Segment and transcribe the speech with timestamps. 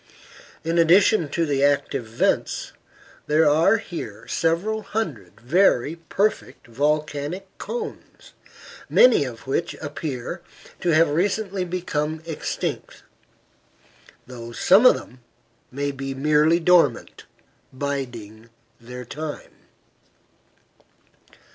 [0.63, 2.73] In addition to the active vents,
[3.27, 8.33] there are here several hundred very perfect volcanic cones,
[8.89, 10.41] many of which appear
[10.79, 13.03] to have recently become extinct,
[14.25, 15.19] though some of them
[15.69, 17.25] may be merely dormant,
[17.71, 18.49] biding
[18.79, 19.53] their time.